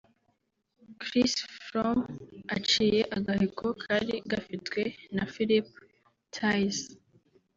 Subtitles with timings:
[1.01, 2.07] Chris Froome
[2.55, 4.81] aciye agahigo kari gafitwe
[5.15, 5.73] na Philippe
[6.35, 6.77] Thys